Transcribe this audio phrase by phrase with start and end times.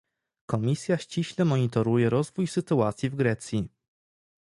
[0.45, 3.69] Komisja ściśle monitoruje rozwój sytuacji w Grecji